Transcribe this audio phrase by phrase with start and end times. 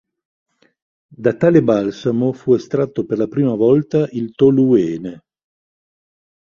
[1.23, 5.23] Da tale balsamo fu estratto per la prima volta il toluene.